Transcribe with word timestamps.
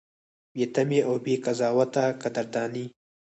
بې 0.53 0.65
تمې 0.73 0.99
او 1.07 1.15
بې 1.23 1.33
قضاوته 1.45 2.03
قدرداني: 2.21 2.85